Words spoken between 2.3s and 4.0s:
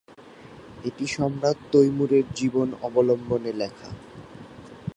জীবন অবলম্বনে লেখা।